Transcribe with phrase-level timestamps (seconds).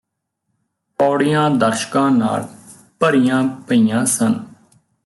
[0.99, 2.47] ਪੌੜੀਆਂ ਦਰਸ਼ਕਾਂ ਨਾਲ
[2.99, 4.33] ਭਰੀਆਂ ਪਈਆਂ ਸਨ